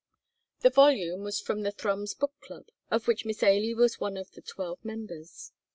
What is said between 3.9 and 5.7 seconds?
one of the twelve members.